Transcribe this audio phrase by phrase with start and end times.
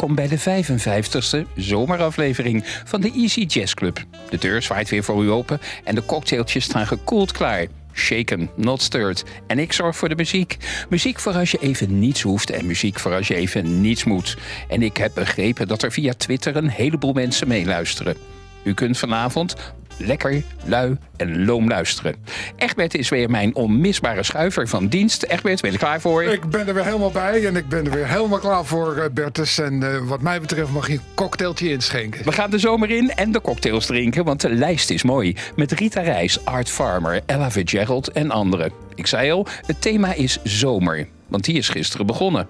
[0.00, 4.04] Welkom bij de 55ste zomeraflevering van de Easy Jazz Club.
[4.30, 7.66] De deur zwaait weer voor u open en de cocktailtjes staan gekoeld klaar.
[7.92, 9.24] Shaken, not stirred.
[9.46, 10.56] En ik zorg voor de muziek.
[10.88, 14.36] Muziek voor als je even niets hoeft en muziek voor als je even niets moet.
[14.68, 18.16] En ik heb begrepen dat er via Twitter een heleboel mensen meeluisteren.
[18.62, 19.56] U kunt vanavond
[20.00, 22.14] lekker, lui en loom luisteren.
[22.56, 25.22] Egbert is weer mijn onmisbare schuiver van dienst.
[25.22, 26.24] Egbert, ben je er klaar voor?
[26.24, 29.04] Ik ben er weer helemaal bij en ik ben er weer helemaal klaar voor, uh,
[29.12, 29.58] Bertus.
[29.58, 32.24] En uh, wat mij betreft mag je een cocktailtje inschenken.
[32.24, 35.36] We gaan de zomer in en de cocktails drinken, want de lijst is mooi.
[35.56, 38.72] Met Rita Reis, Art Farmer, Ella Fitzgerald en anderen.
[38.94, 42.48] Ik zei al, het thema is zomer want die is gisteren begonnen.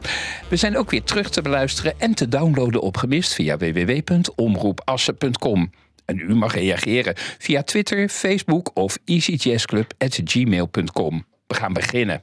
[0.49, 5.71] We zijn ook weer terug te beluisteren en te downloaden op gemist via www.omroepassen.com.
[6.11, 11.25] En u mag reageren via Twitter, Facebook of easyjazzclub.gmail.com.
[11.47, 12.23] We gaan beginnen.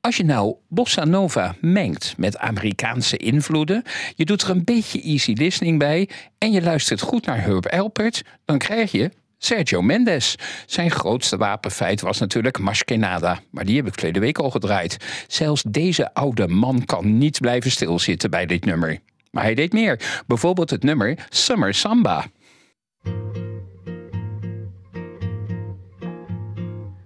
[0.00, 3.82] Als je nou bossa nova mengt met Amerikaanse invloeden,
[4.14, 8.22] je doet er een beetje easy listening bij en je luistert goed naar Herb Alpert,
[8.44, 10.34] dan krijg je Sergio Mendes.
[10.66, 14.96] Zijn grootste wapenfeit was natuurlijk Maskenada, maar die heb ik verleden week al gedraaid.
[15.26, 18.98] Zelfs deze oude man kan niet blijven stilzitten bij dit nummer.
[19.30, 22.26] Maar hij deed meer, bijvoorbeeld het nummer Summer Samba.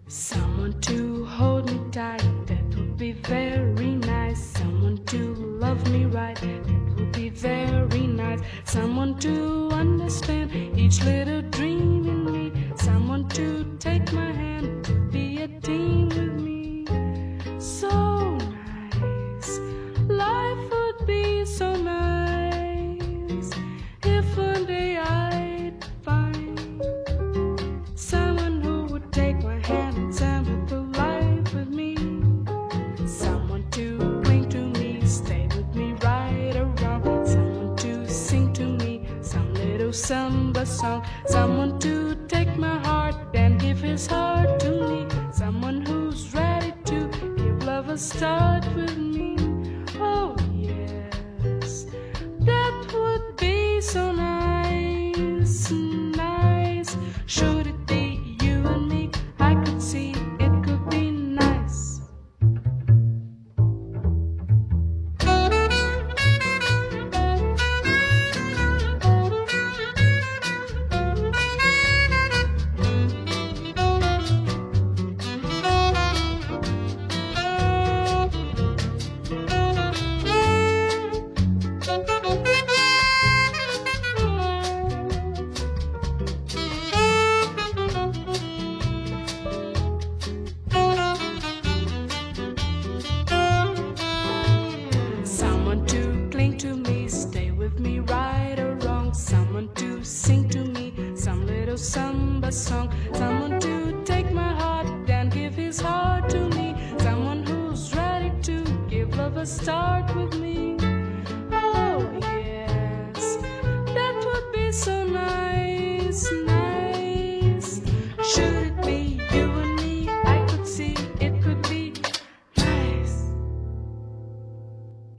[0.09, 4.41] Someone to hold me tight, that would be very nice.
[4.41, 8.41] Someone to love me right, that would be very nice.
[8.65, 11.36] Someone to understand each little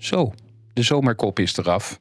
[0.07, 0.34] Zo,
[0.73, 2.00] de zomerkop is eraf.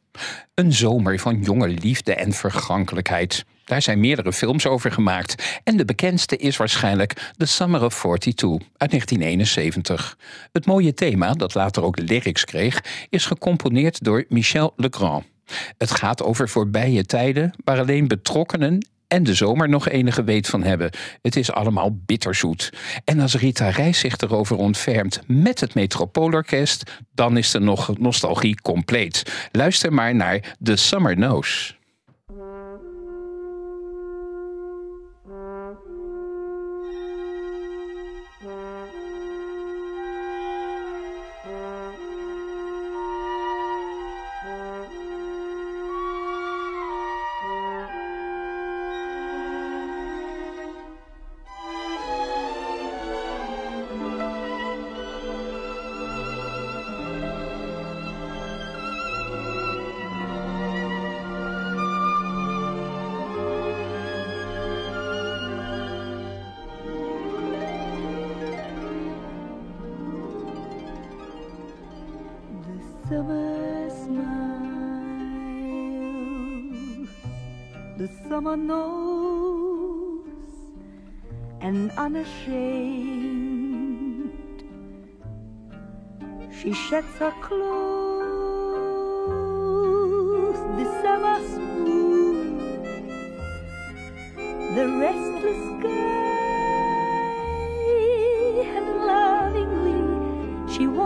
[0.55, 3.45] Een zomer van jonge liefde en vergankelijkheid.
[3.65, 5.61] Daar zijn meerdere films over gemaakt.
[5.65, 10.19] En de bekendste is waarschijnlijk The Summer of 42 uit 1971.
[10.53, 15.25] Het mooie thema, dat later ook lyrics kreeg, is gecomponeerd door Michel Legrand.
[15.79, 20.63] Het gaat over voorbije tijden waar alleen betrokkenen en de zomer nog enige weet van
[20.63, 20.91] hebben.
[21.23, 22.73] Het is allemaal bitterzoet.
[23.05, 28.61] En als Rita Reis zich erover ontfermt met het Metropoolorkest, dan is de nog nostalgie
[28.61, 29.49] compleet.
[29.53, 31.77] Luister maar naar The Summer Knows.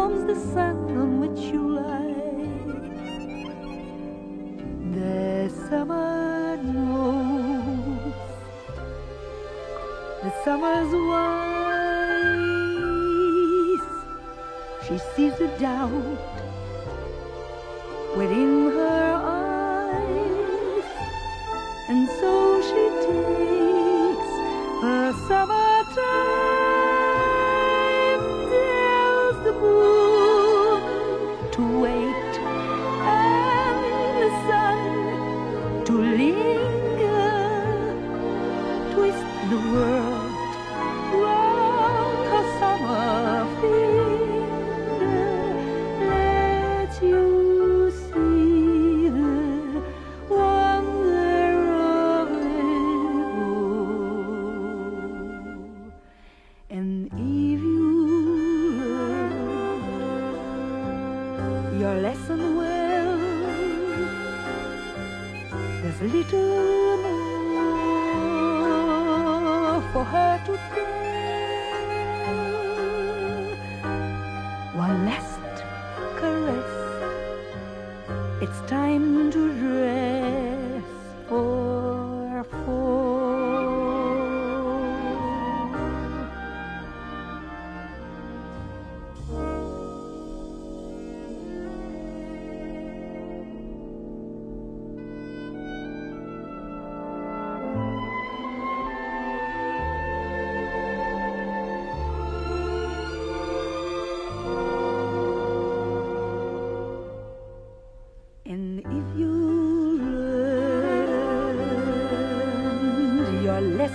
[0.00, 2.38] warms the sun on which you lie.
[4.96, 8.14] The summer knows
[10.22, 11.88] the summer's wise.
[14.86, 16.24] She sees the doubt
[18.16, 18.59] within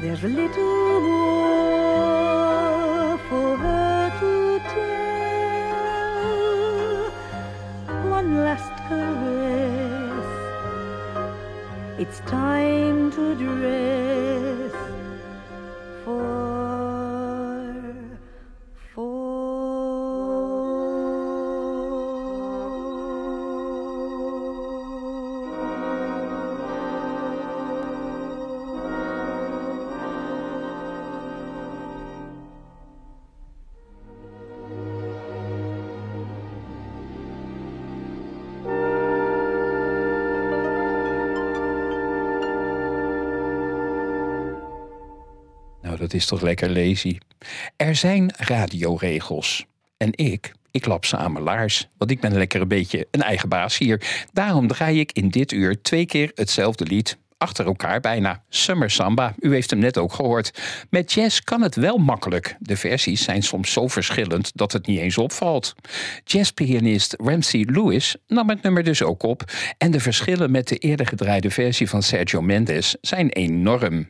[0.00, 2.24] there's little more
[3.28, 5.04] for her to tell.
[8.10, 10.28] One last caress.
[11.98, 14.13] It's time to dress
[46.14, 47.18] is toch lekker lazy.
[47.76, 49.66] Er zijn radioregels.
[49.96, 51.88] En ik, ik lap ze aan mijn laars.
[51.98, 54.26] Want ik ben lekker een beetje een eigen baas hier.
[54.32, 57.18] Daarom draai ik in dit uur twee keer hetzelfde lied.
[57.44, 58.42] Achter elkaar bijna.
[58.48, 60.62] Summer Samba, u heeft hem net ook gehoord.
[60.90, 62.56] Met jazz kan het wel makkelijk.
[62.58, 65.74] De versies zijn soms zo verschillend dat het niet eens opvalt.
[66.24, 69.42] Jazzpianist Ramsey Lewis nam het nummer dus ook op.
[69.78, 74.06] En de verschillen met de eerder gedraaide versie van Sergio Mendes zijn enorm.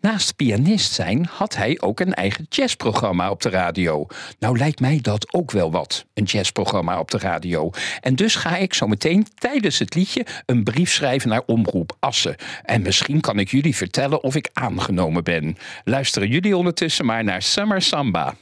[0.00, 4.06] Naast pianist zijn had hij ook een eigen jazzprogramma op de radio.
[4.38, 7.70] Nou lijkt mij dat ook wel wat, een jazzprogramma op de radio.
[8.00, 12.36] En dus ga ik zo meteen tijdens het liedje een brief schrijven naar Omroep Assen.
[12.66, 15.56] En misschien kan ik jullie vertellen of ik aangenomen ben.
[15.84, 18.34] Luisteren jullie ondertussen maar naar Summer Samba.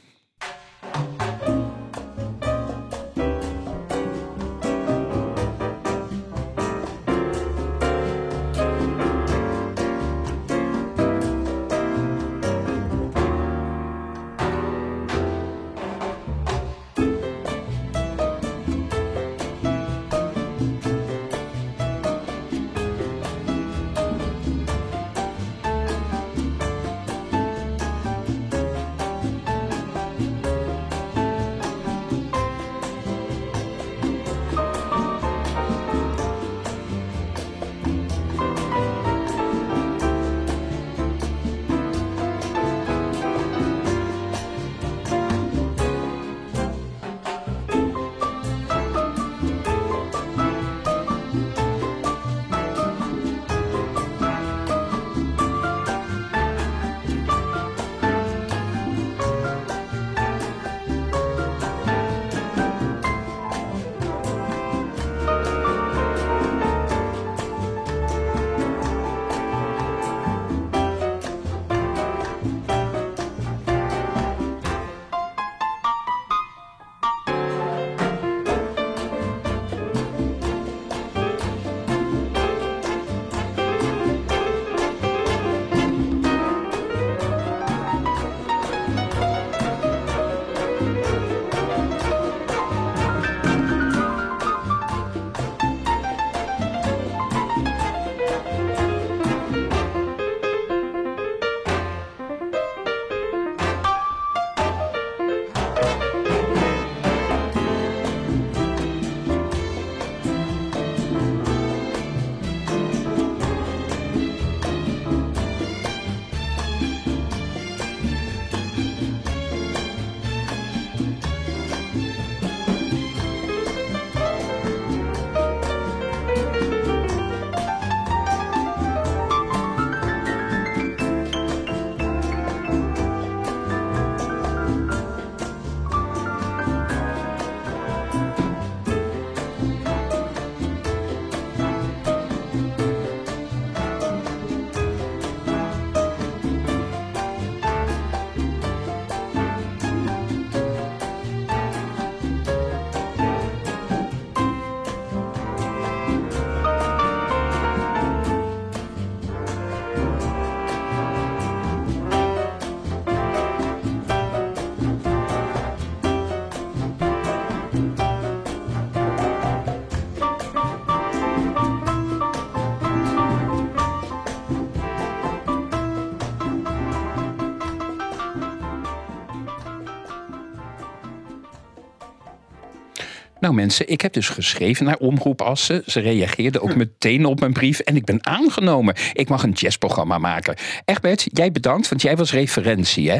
[183.45, 185.83] Nou mensen, ik heb dus geschreven naar Omroep Assen.
[185.85, 188.95] Ze reageerden ook meteen op mijn brief en ik ben aangenomen.
[189.13, 190.55] Ik mag een jazzprogramma maken.
[190.85, 193.19] Egbert, jij bedankt, want jij was referentie, hè?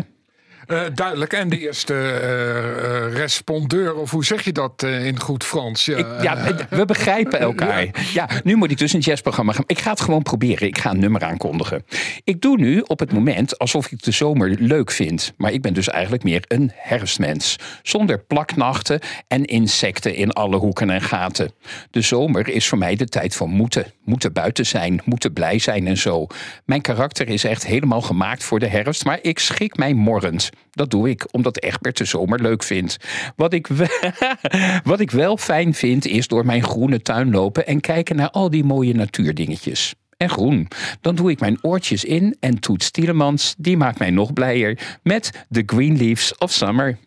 [0.67, 1.33] Eh, duidelijk.
[1.33, 5.85] En de eerste eh, eh, respondeur, of hoe zeg je dat in goed Frans?
[5.85, 7.89] Ja, Ik, ja, we begrijpen elkaar.
[8.13, 9.63] Ja, nu moet ik dus een jazzprogramma gaan.
[9.67, 10.67] Ik ga het gewoon proberen.
[10.67, 11.85] Ik ga een nummer aankondigen.
[12.23, 15.33] Ik doe nu op het moment alsof ik de zomer leuk vind.
[15.37, 17.55] Maar ik ben dus eigenlijk meer een herfstmens.
[17.83, 21.51] Zonder plaknachten en insecten in alle hoeken en gaten.
[21.91, 23.85] De zomer is voor mij de tijd van moeten.
[24.03, 26.27] Moeten buiten zijn, moeten blij zijn en zo.
[26.65, 29.05] Mijn karakter is echt helemaal gemaakt voor de herfst.
[29.05, 30.49] Maar ik schik mij morrend.
[30.71, 32.97] Dat doe ik, omdat Egbert de zomer leuk vindt.
[33.35, 33.67] Wat ik,
[34.83, 38.49] wat ik wel fijn vind, is door mijn groene tuin lopen en kijken naar al
[38.49, 39.95] die mooie natuurdingetjes.
[40.17, 40.67] En groen.
[41.01, 45.45] Dan doe ik mijn oortjes in en Toets Tielemans, die maakt mij nog blijer met
[45.49, 46.97] The Green Leaves of Summer.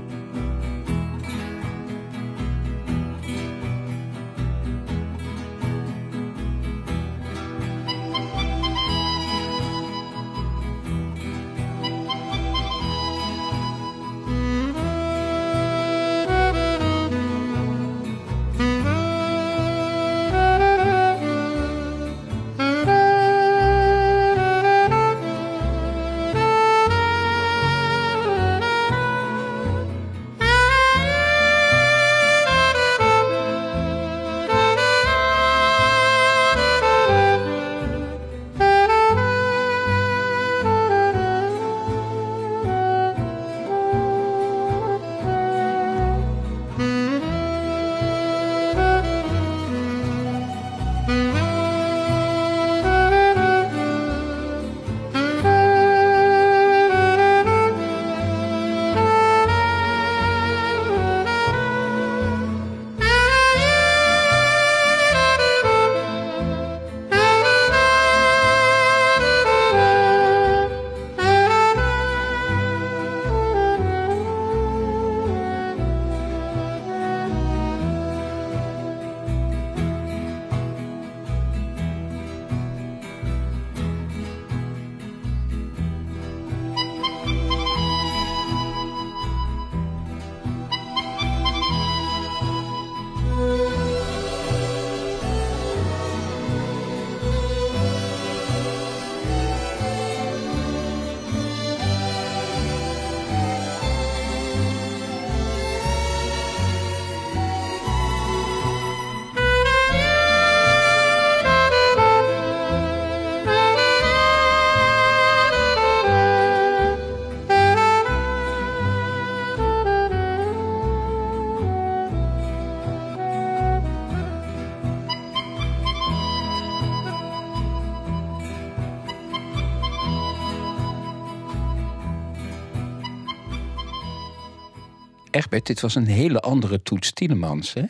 [135.49, 137.81] Egbert, dit was een hele andere Toets Tielemans, hè?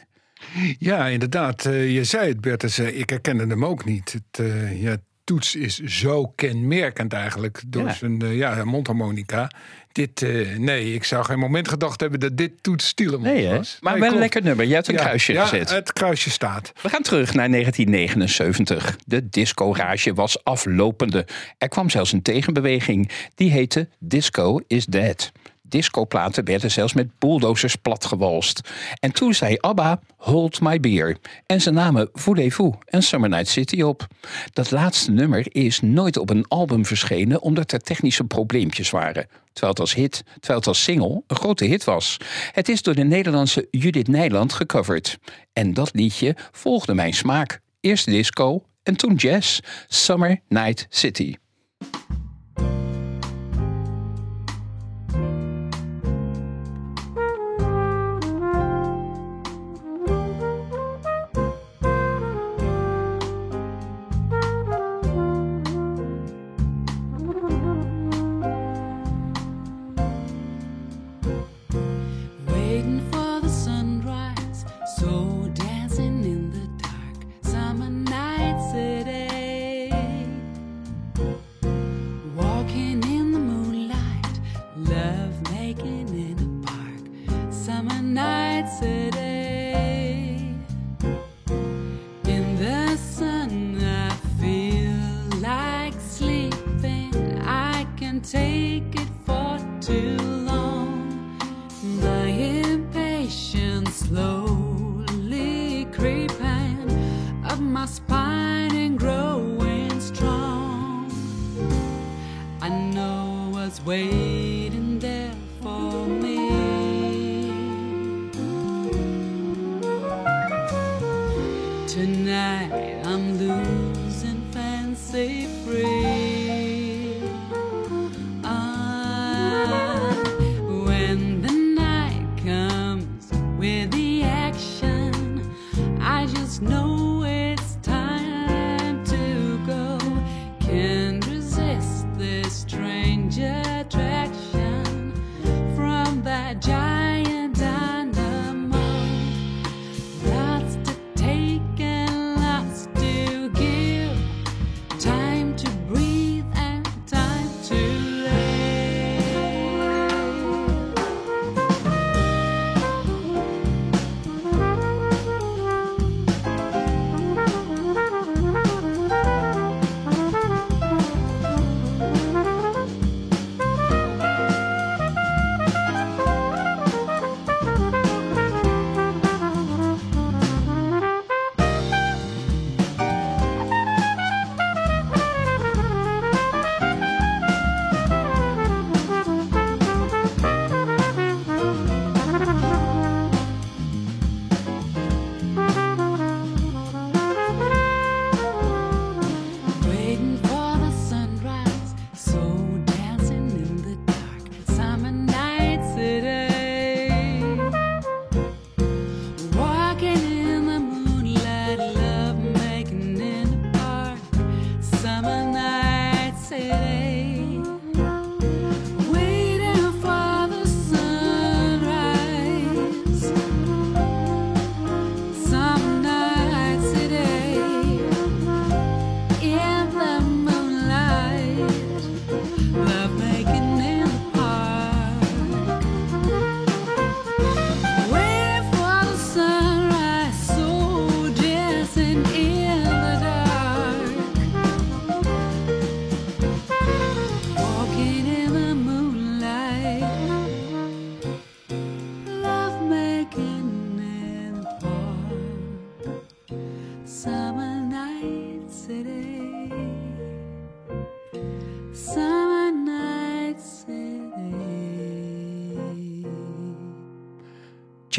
[0.77, 1.65] Ja, inderdaad.
[1.65, 2.77] Eh, je zei het, Bertus.
[2.77, 4.11] eh, ik herkende hem ook niet.
[4.13, 7.93] Het, eh, ja, Toets is zo kenmerkend eigenlijk door Ja.
[7.93, 9.51] zijn ja, mondharmonica.
[9.91, 10.21] Dit,
[10.57, 13.77] nee, ik zou geen moment gedacht hebben dat dit Toets Tielemans Nee, was.
[13.81, 14.65] Maar Nee, wel een lekker nummer.
[14.65, 15.69] Je hebt een Ja, kruisje ja, gezet.
[15.69, 16.71] het kruisje staat.
[16.81, 18.95] We gaan terug naar 1979.
[19.05, 21.25] De disco-rage was aflopende.
[21.57, 23.09] Er kwam zelfs een tegenbeweging.
[23.35, 25.31] Die heette Disco is Dead.
[25.69, 28.69] Discoplaten werden zelfs met bulldozers platgewalst.
[28.99, 31.17] En toen zei ABBA, Hold My Beer.
[31.45, 34.07] En ze namen Voulez-Vous en Summer Night City op.
[34.53, 37.41] Dat laatste nummer is nooit op een album verschenen...
[37.41, 39.27] omdat er technische probleempjes waren.
[39.51, 42.17] Terwijl het als hit, terwijl het als single een grote hit was.
[42.51, 45.17] Het is door de Nederlandse Judith Nijland gecoverd.
[45.53, 47.59] En dat liedje volgde mijn smaak.
[47.79, 49.59] Eerst disco en toen jazz.
[49.87, 51.35] Summer Night City.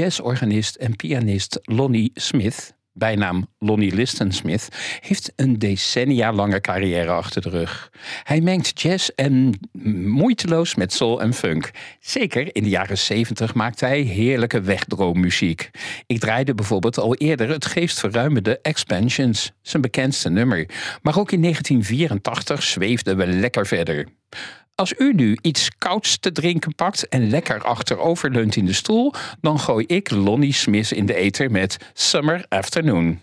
[0.00, 4.68] Jazzorganist en pianist Lonnie Smith, bijnaam Lonnie Liston Smith,
[5.00, 7.92] heeft een decennia lange carrière achter de rug.
[8.22, 9.58] Hij mengt jazz en
[10.04, 11.70] moeiteloos met soul en funk.
[11.98, 15.70] Zeker in de jaren 70 maakte hij heerlijke wegdroommuziek.
[16.06, 20.68] Ik draaide bijvoorbeeld al eerder het geestverruimende Expansions, zijn bekendste nummer.
[21.02, 24.06] Maar ook in 1984 zweefden we lekker verder.
[24.80, 29.60] Als u nu iets kouds te drinken pakt en lekker achteroverleunt in de stoel, dan
[29.60, 33.20] gooi ik Lonnie Smith in de eter met Summer Afternoon.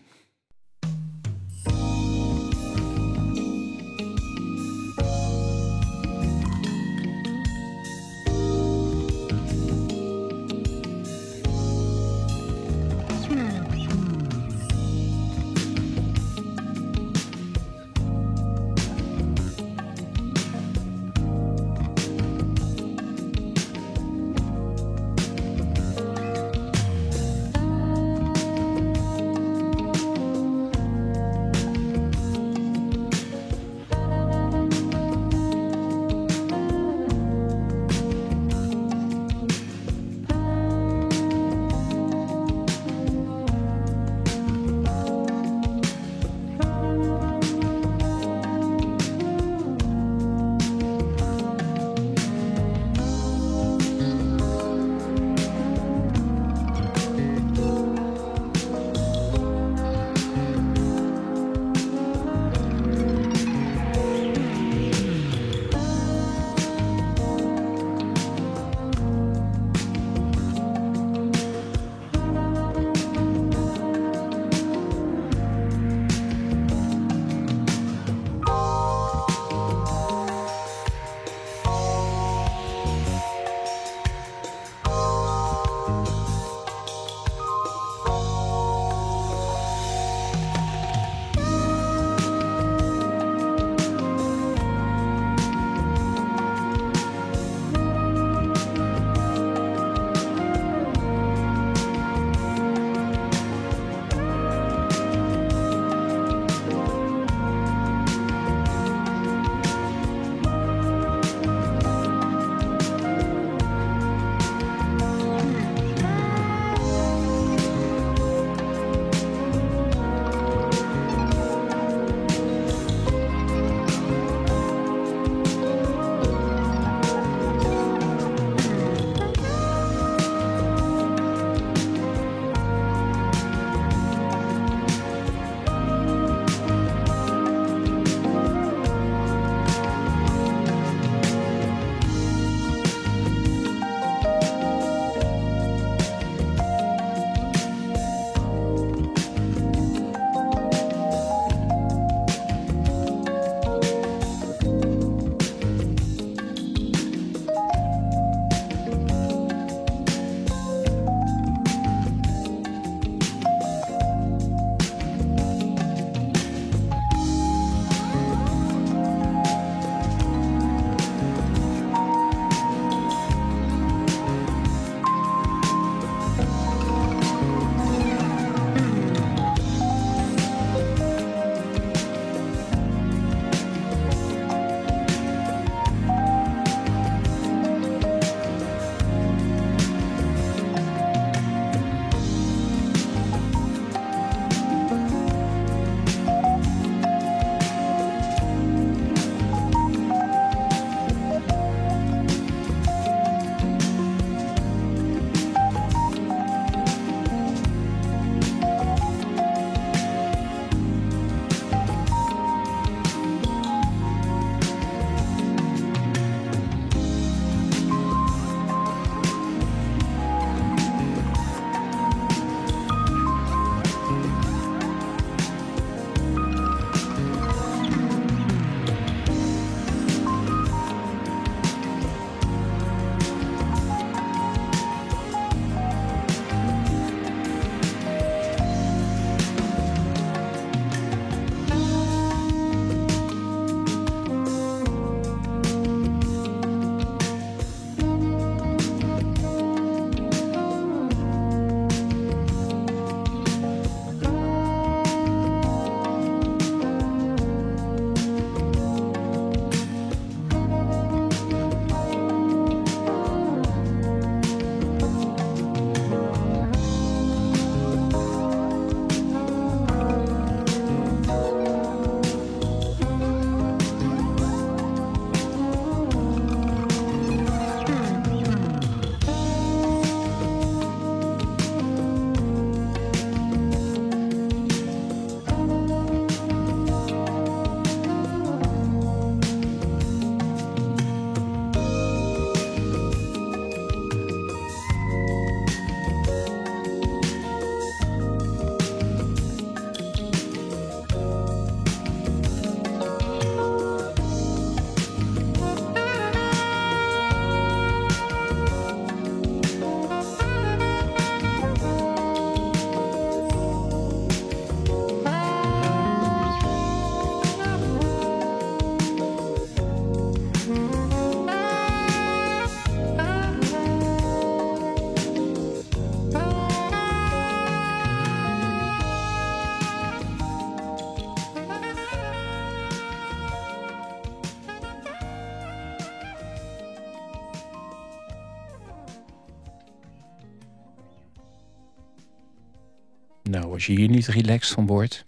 [343.77, 345.25] Als je hier niet relaxed van wordt.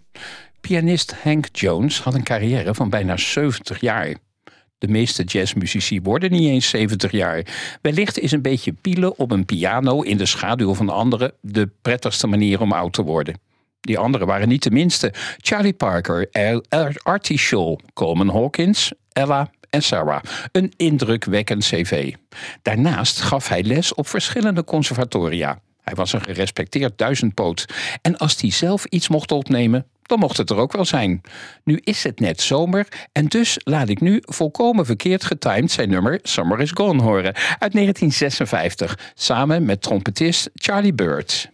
[0.60, 4.14] Pianist Hank Jones had een carrière van bijna 70 jaar.
[4.78, 7.46] De meeste jazzmuzici worden niet eens 70 jaar.
[7.82, 12.26] Wellicht is een beetje pielen op een piano in de schaduw van anderen de prettigste
[12.26, 13.40] manier om oud te worden.
[13.80, 15.12] Die anderen waren niet de minste.
[15.36, 16.28] Charlie Parker,
[17.02, 20.22] Artie Shaw, Coleman Hawkins, Ella en Sarah.
[20.52, 22.14] Een indrukwekkend cv.
[22.62, 25.60] Daarnaast gaf hij les op verschillende conservatoria.
[25.82, 27.64] Hij was een gerespecteerd duizendpoot.
[28.02, 31.20] En als hij zelf iets mocht opnemen, dan mocht het er ook wel zijn.
[31.64, 36.18] Nu is het net zomer en dus laat ik nu volkomen verkeerd getimed zijn nummer
[36.22, 41.50] Summer is Gone horen uit 1956, samen met trompetist Charlie Bird.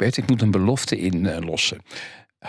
[0.00, 1.78] Ik moet een belofte inlossen.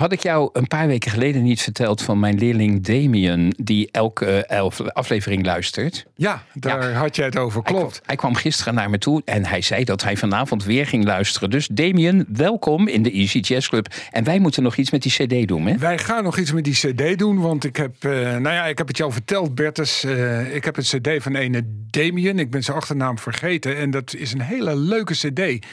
[0.01, 4.45] Had ik jou een paar weken geleden niet verteld van mijn leerling Damien, die elke
[4.45, 6.05] elf aflevering luistert?
[6.15, 8.01] Ja, daar had jij het over, Hij kwam, klopt.
[8.05, 11.49] hij kwam gisteren naar me toe en hij zei dat hij vanavond weer ging luisteren.
[11.49, 13.87] Dus Damien, welkom in de Easy Jazz Club.
[14.11, 15.77] En wij moeten nog iets met die CD doen, hè?
[15.77, 18.77] Wij gaan nog iets met die cd doen, want ik heb, eh, nou ja, ik
[18.77, 20.03] heb het jou verteld, Bertus.
[20.03, 23.77] eh, ik heb een cd van ene Damien, ik ben zijn achternaam vergeten.
[23.77, 25.65] En dat is een hele leuke cd.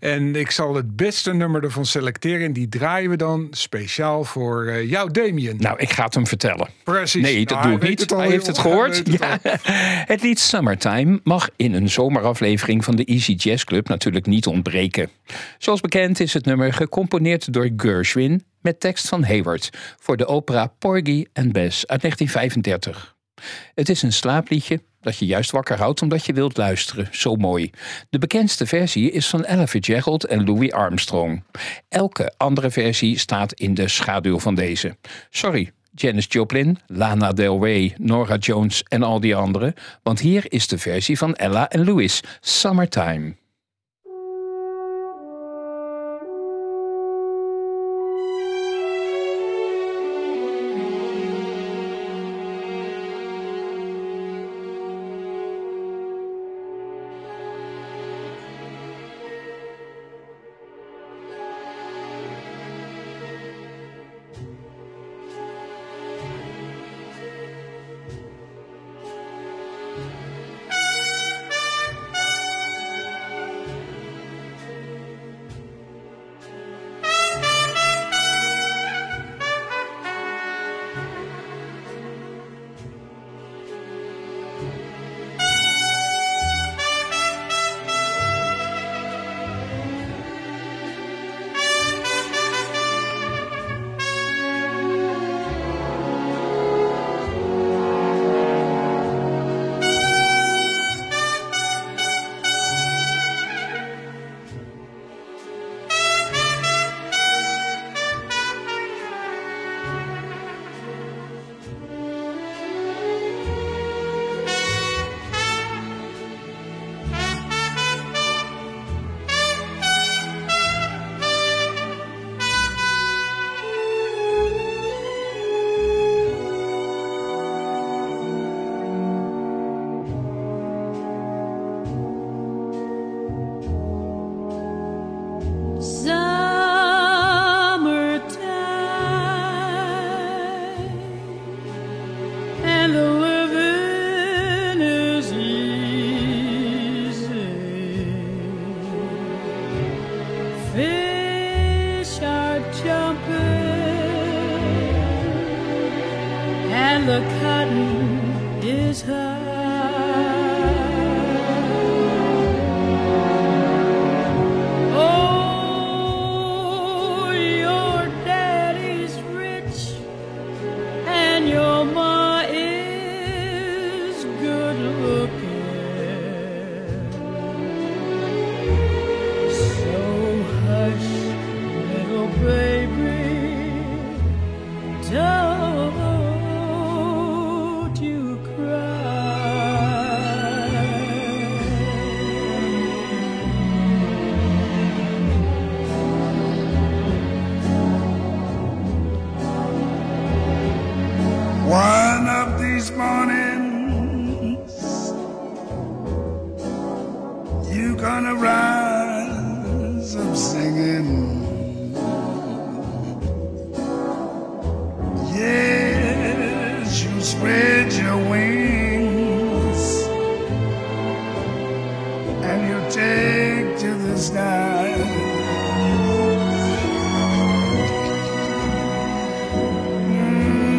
[0.00, 4.66] En ik zal het beste nummer ervan selecteren en die draaien we dan speciaal voor
[4.66, 5.56] eh, jou, Damien.
[5.58, 6.68] Nou, ik ga het hem vertellen.
[6.84, 7.22] Precies.
[7.22, 8.00] Nee, dat Nou, doe ik niet.
[8.00, 8.96] het al, hij heeft het gehoord.
[8.96, 9.38] Het Ja.
[10.12, 15.10] Het lied Summertime mag in een zomeraflevering van de Easy Jazz Club natuurlijk niet ontbreken.
[15.58, 20.66] Zoals bekend is het nummer gecomponeerd door Gershwin met tekst van Hayward voor de opera
[20.78, 23.16] Porgy and Bess uit 1935.
[23.74, 27.08] Het is een slaapliedje dat je juist wakker houdt omdat je wilt luisteren.
[27.10, 27.70] Zo mooi.
[28.10, 31.42] De bekendste versie is van Ella Fitzgerald en Louis Armstrong.
[31.88, 34.96] Elke andere versie staat in de schaduw van deze.
[35.30, 39.74] Sorry, Janis Joplin, Lana Del Rey, Nora Jones en al die anderen.
[40.02, 43.34] Want hier is de versie van Ella en Louis, Summertime.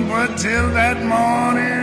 [0.10, 1.79] But till that morning.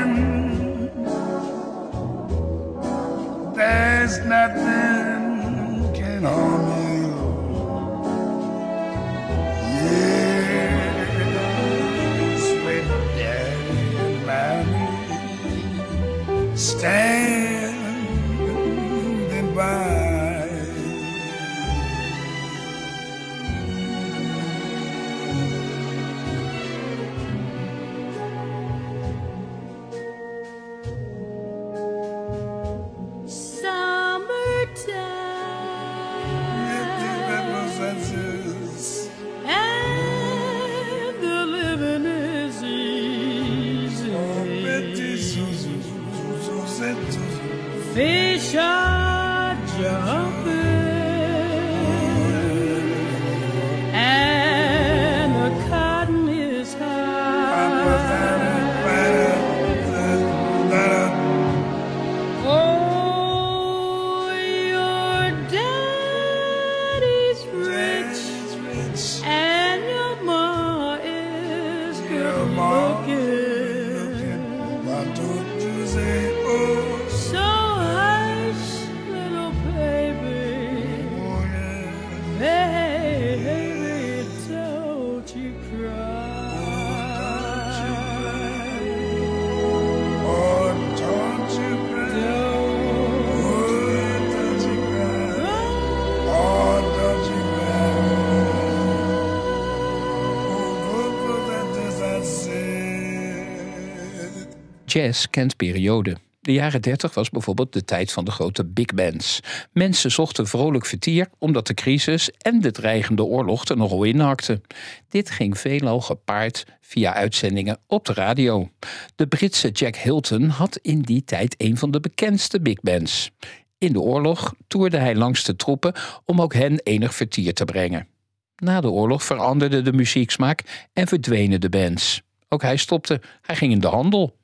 [104.87, 106.19] Jazz kent perioden.
[106.41, 109.41] De jaren 30 was bijvoorbeeld de tijd van de grote big bands.
[109.73, 114.63] Mensen zochten vrolijk vertier omdat de crisis en de dreigende oorlog er nogal inhakten.
[115.09, 118.71] Dit ging veelal gepaard via uitzendingen op de radio.
[119.17, 123.31] De Britse Jack Hilton had in die tijd een van de bekendste big bands.
[123.79, 128.09] In de oorlog toerde hij langs de troepen om ook hen enig vertier te brengen.
[128.57, 132.23] Na de oorlog veranderde de muzieksmaak en verdwenen de bands.
[132.49, 134.39] Ook hij stopte, hij ging in de handel.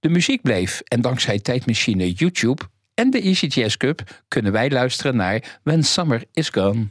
[0.00, 2.62] De muziek bleef en dankzij tijdmachine YouTube
[2.94, 6.88] en de Easy Jazz Cup kunnen wij luisteren naar When Summer Is Gone.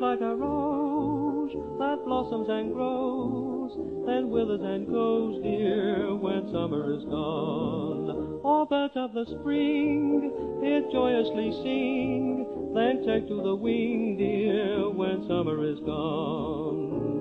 [0.00, 3.72] Like a rose that blossoms and grows,
[4.06, 8.40] then withers and goes, dear, when summer is gone?
[8.44, 10.30] All birds of the spring
[10.62, 17.18] it joyously sing, then take to the wing, dear, when summer is gone.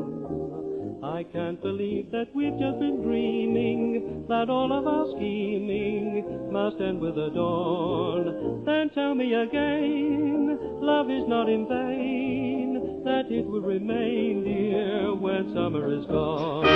[1.03, 5.86] I can't believe that we've just been dreaming, that all of our scheming
[6.51, 8.63] must end with the dawn.
[8.65, 15.53] Then tell me again, love is not in vain, that it will remain, dear, when
[15.53, 16.67] summer is gone.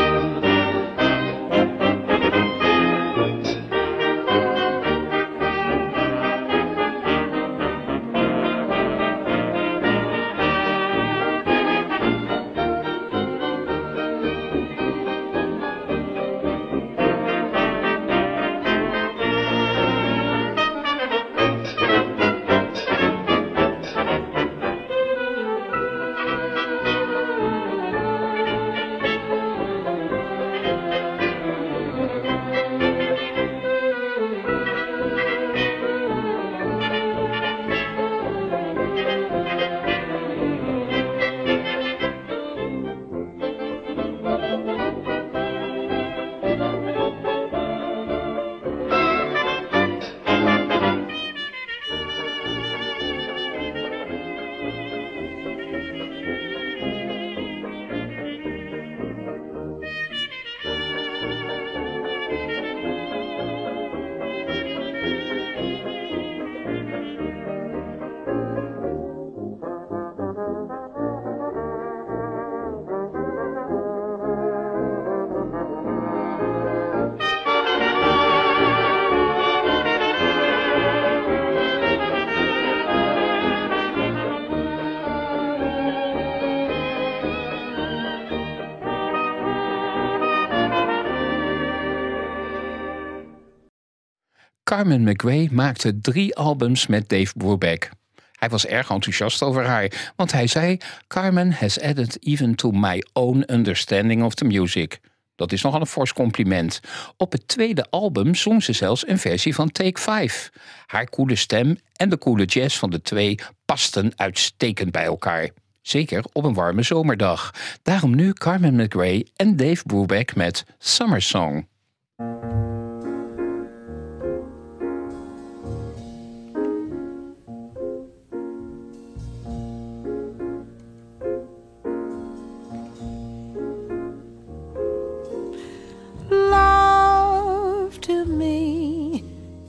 [94.72, 97.90] Carmen McRae maakte drie albums met Dave Brubeck.
[98.32, 103.04] Hij was erg enthousiast over haar, want hij zei: Carmen has added even to my
[103.14, 105.00] own understanding of the music.
[105.36, 106.80] Dat is nogal een fors compliment.
[107.18, 110.50] Op het tweede album zong ze zelfs een versie van Take 5.
[110.86, 115.50] Haar koele stem en de koele jazz van de twee pasten uitstekend bij elkaar.
[115.82, 117.54] Zeker op een warme zomerdag.
[117.84, 121.70] Daarom nu Carmen McRae en Dave Brubeck met Summer Song.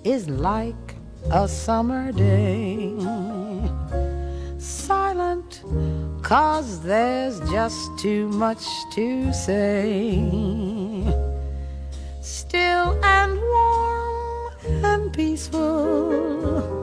[0.04, 0.94] Is like
[1.30, 2.94] a summer day.
[4.58, 5.62] Silent,
[6.22, 10.22] cause there's just too much to say.
[12.20, 16.82] Still and warm and peaceful.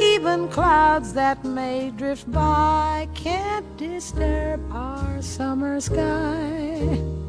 [0.00, 7.21] Even clouds that may drift by can't disturb our summer sky.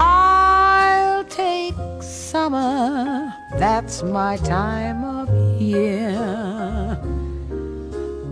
[0.00, 5.28] I'll take summer, that's my time of
[5.60, 6.98] year.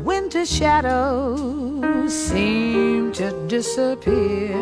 [0.02, 4.58] Winter shadows seem to disappear.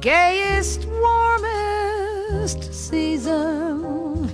[0.00, 4.30] Gayest, warmest season.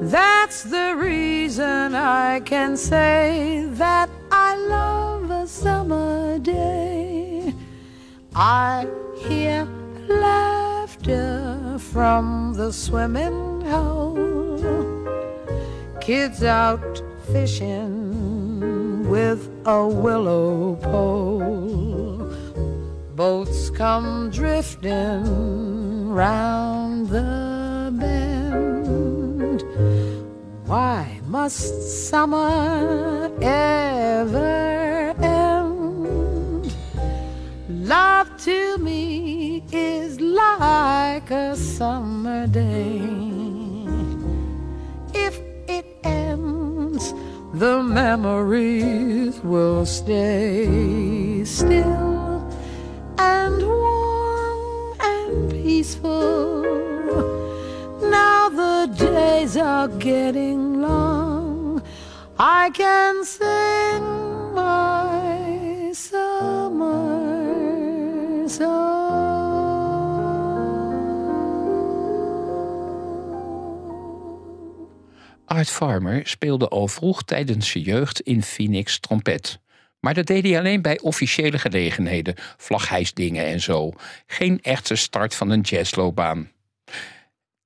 [0.00, 7.35] That's the reason I can say that I love a summer day.
[8.38, 9.66] I hear
[10.08, 14.58] laughter from the swimming hole.
[16.02, 22.30] Kids out fishing with a willow pole.
[23.14, 29.62] Boats come drifting round the bend.
[30.66, 34.75] Why must summer ever
[38.46, 43.00] to me is like a summer day.
[45.12, 47.12] If it ends,
[47.54, 52.48] the memories will stay still
[53.18, 56.62] and warm and peaceful.
[58.00, 61.82] Now the days are getting long.
[62.38, 63.95] I can sing
[75.46, 79.60] Art Farmer speelde al vroeg tijdens zijn jeugd in Phoenix trompet.
[80.00, 83.92] Maar dat deed hij alleen bij officiële gelegenheden, vlaghijsdingen en zo.
[84.26, 86.50] Geen echte start van een jazzloopbaan.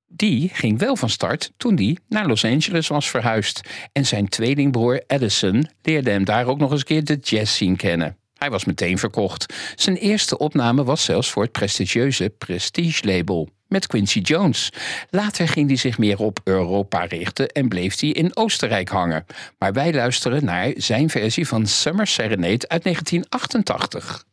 [0.07, 3.61] Die ging wel van start toen hij naar Los Angeles was verhuisd.
[3.93, 7.76] En zijn tweelingbroer Edison leerde hem daar ook nog eens een keer de jazz scene
[7.76, 8.20] kennen.
[8.41, 9.55] Hij was meteen verkocht.
[9.74, 13.49] Zijn eerste opname was zelfs voor het prestigieuze Prestige label.
[13.68, 14.72] met Quincy Jones.
[15.11, 19.26] Later ging hij zich meer op Europa richten en bleef hij in Oostenrijk hangen.
[19.59, 24.24] Maar wij luisteren naar zijn versie van Summer Serenade uit 1988.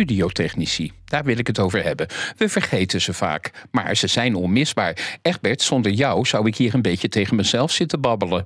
[0.00, 0.92] Studiotechnici.
[1.04, 2.06] Daar wil ik het over hebben.
[2.36, 5.18] We vergeten ze vaak, maar ze zijn onmisbaar.
[5.22, 8.44] Egbert, zonder jou zou ik hier een beetje tegen mezelf zitten babbelen.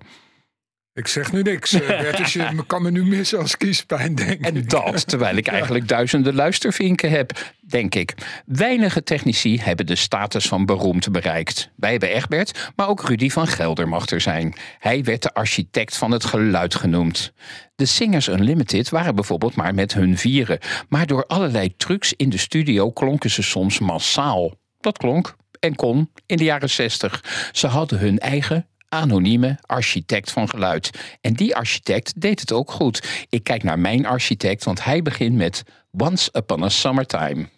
[0.94, 1.72] Ik zeg nu niks.
[1.72, 4.70] eh, Bertus, je kan me nu missen als kiespijn, denk En ik.
[4.70, 8.14] dat terwijl ik eigenlijk duizenden luistervinken heb, denk ik.
[8.46, 11.70] Weinige technici hebben de status van beroemd bereikt.
[11.76, 14.54] Wij hebben Egbert, maar ook Rudy van Gelder mag er zijn.
[14.78, 17.32] Hij werd de architect van het geluid genoemd.
[17.76, 20.58] De Singers Unlimited waren bijvoorbeeld maar met hun vieren.
[20.88, 24.54] Maar door allerlei trucs in de studio klonken ze soms massaal.
[24.80, 27.24] Dat klonk en kon in de jaren 60.
[27.52, 30.90] Ze hadden hun eigen anonieme architect van geluid.
[31.20, 33.26] En die architect deed het ook goed.
[33.28, 37.48] Ik kijk naar mijn architect, want hij begint met Once Upon a Summertime.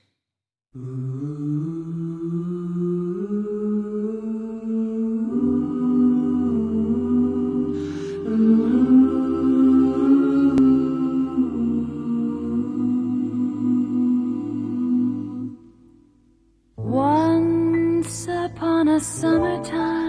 [16.76, 20.05] Once upon a summertime,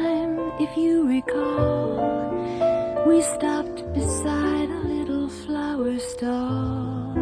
[0.59, 2.33] if you recall,
[3.05, 7.13] we stopped beside a little flower stall.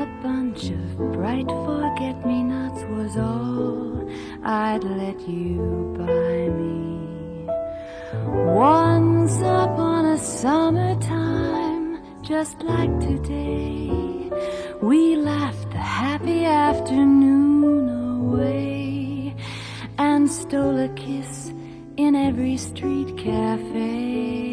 [0.00, 4.08] A bunch of bright forget me nots was all
[4.42, 7.46] I'd let you buy me.
[8.52, 14.28] Once upon a summertime, just like today,
[14.82, 17.88] we laughed the happy afternoon
[18.24, 19.36] away
[19.98, 21.49] and stole a kiss
[22.06, 24.49] in every street cafe.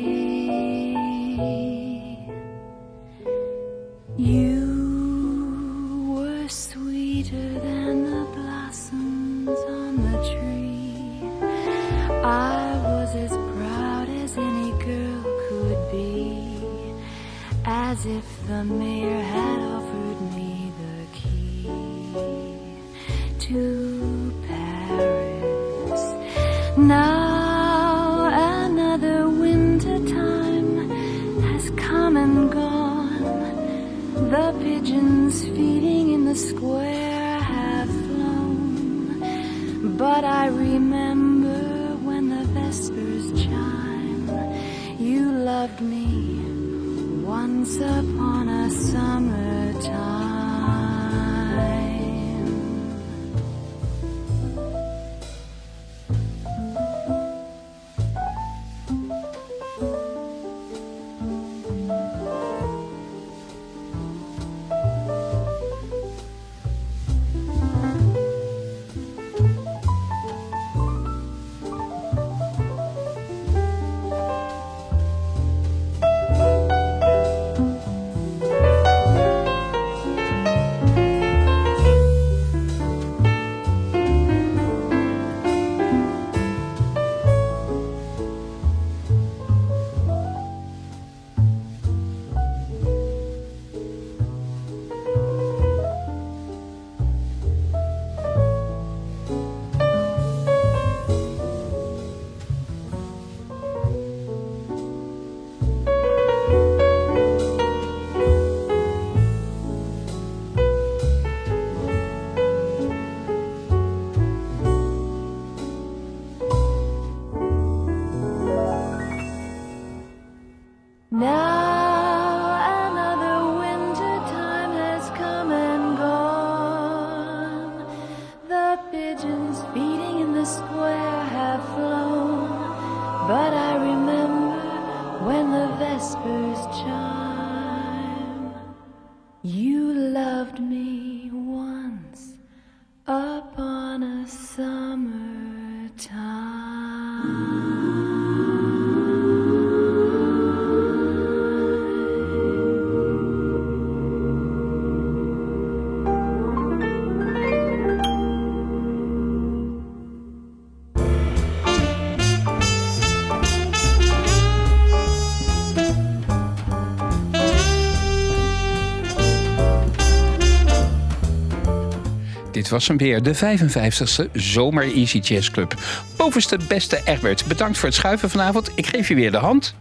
[172.68, 175.74] Dit was hem weer, de 55ste Zomer Easy Jazz Club.
[176.18, 178.72] Bovenste beste Egbert, bedankt voor het schuiven vanavond.
[178.76, 179.76] Ik geef je weer de hand.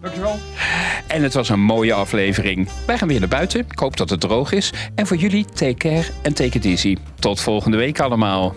[0.00, 0.38] Dankjewel.
[1.06, 2.68] En het was een mooie aflevering.
[2.86, 3.60] Wij gaan weer naar buiten.
[3.60, 4.72] Ik hoop dat het droog is.
[4.94, 6.96] En voor jullie, take care en take it easy.
[7.18, 8.54] Tot volgende week allemaal.